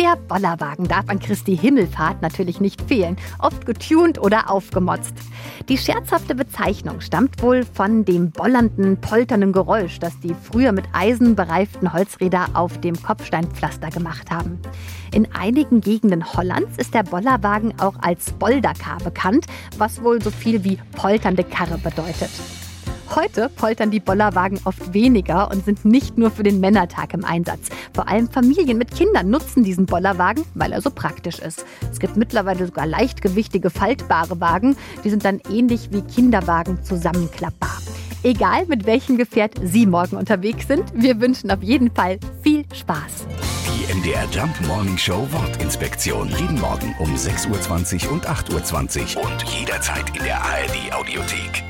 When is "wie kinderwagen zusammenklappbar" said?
35.90-37.78